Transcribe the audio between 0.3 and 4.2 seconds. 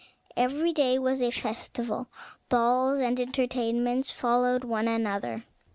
Every day was a festival; balls and entertainments